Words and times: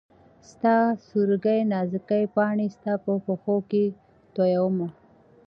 ستا 0.49 0.75
سورکۍ 1.07 1.59
نازکي 1.71 2.23
پاڼي 2.35 2.67
ستا 2.75 2.93
په 3.03 3.13
پښو 3.25 3.55
کي 3.69 3.83
تویومه 4.35 4.87